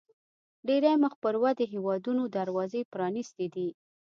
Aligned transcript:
ډېری 0.67 0.93
مخ 1.03 1.13
پر 1.23 1.33
ودې 1.43 1.65
هیوادونو 1.73 2.23
دروازې 2.37 2.81
پرانیستې 2.93 3.45
دي. 3.55 3.69